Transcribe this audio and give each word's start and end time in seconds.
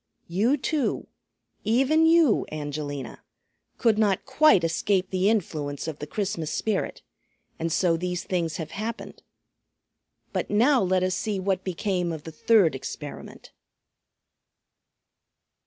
You 0.27 0.57
too, 0.57 1.05
even 1.63 2.07
you, 2.07 2.47
Angelina, 2.51 3.21
could 3.77 3.99
not 3.99 4.25
quite 4.25 4.63
escape 4.63 5.11
the 5.11 5.29
influence 5.29 5.87
of 5.87 5.99
the 5.99 6.07
Christmas 6.07 6.51
Spirit, 6.51 7.03
and 7.59 7.71
so 7.71 7.97
these 7.97 8.23
things 8.23 8.57
have 8.57 8.71
happened. 8.71 9.21
But 10.33 10.49
now 10.49 10.81
let 10.81 11.03
us 11.03 11.13
see 11.13 11.39
what 11.39 11.63
became 11.63 12.11
of 12.11 12.23
the 12.23 12.31
third 12.31 12.73
experiment." 12.73 13.51